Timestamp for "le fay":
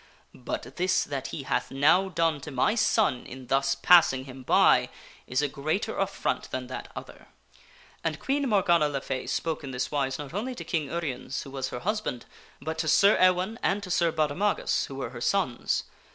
8.89-9.27